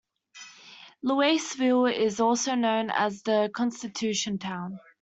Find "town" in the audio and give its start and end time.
4.39-4.79